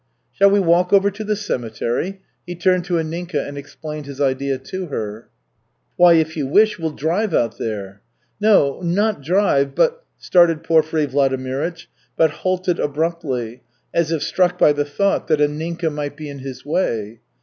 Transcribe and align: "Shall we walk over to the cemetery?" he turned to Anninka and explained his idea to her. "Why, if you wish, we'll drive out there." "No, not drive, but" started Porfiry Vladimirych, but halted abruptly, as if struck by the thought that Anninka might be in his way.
"Shall 0.31 0.49
we 0.49 0.59
walk 0.59 0.91
over 0.91 1.11
to 1.11 1.23
the 1.23 1.35
cemetery?" 1.35 2.21
he 2.47 2.55
turned 2.55 2.85
to 2.85 2.95
Anninka 2.97 3.47
and 3.47 3.55
explained 3.55 4.07
his 4.07 4.19
idea 4.19 4.57
to 4.57 4.87
her. 4.87 5.29
"Why, 5.95 6.13
if 6.13 6.35
you 6.35 6.47
wish, 6.47 6.79
we'll 6.79 6.89
drive 6.89 7.35
out 7.35 7.59
there." 7.59 8.01
"No, 8.39 8.81
not 8.83 9.21
drive, 9.21 9.75
but" 9.75 10.03
started 10.17 10.63
Porfiry 10.63 11.05
Vladimirych, 11.05 11.85
but 12.17 12.31
halted 12.31 12.79
abruptly, 12.79 13.61
as 13.93 14.11
if 14.11 14.23
struck 14.23 14.57
by 14.57 14.73
the 14.73 14.85
thought 14.85 15.27
that 15.27 15.39
Anninka 15.39 15.91
might 15.93 16.17
be 16.17 16.29
in 16.29 16.39
his 16.39 16.65
way. 16.65 17.19